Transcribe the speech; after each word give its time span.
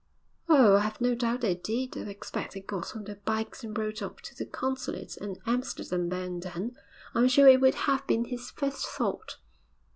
'Oh, 0.49 0.77
I 0.77 0.79
have 0.79 0.99
no 0.99 1.13
doubt 1.13 1.41
they 1.41 1.53
did. 1.53 1.95
I 1.95 2.01
expect 2.09 2.55
they 2.55 2.61
got 2.61 2.95
on 2.95 3.03
their 3.03 3.19
bikes 3.23 3.63
and 3.63 3.77
rode 3.77 4.01
off 4.01 4.19
to 4.23 4.35
the 4.35 4.47
Consulate 4.47 5.15
at 5.21 5.37
Amsterdam 5.45 6.09
there 6.09 6.23
and 6.23 6.41
then. 6.41 6.75
I'm 7.13 7.27
sure 7.27 7.47
it 7.47 7.61
would 7.61 7.75
have 7.85 8.07
been 8.07 8.25
his 8.25 8.49
first 8.49 8.87
thought.' 8.87 9.37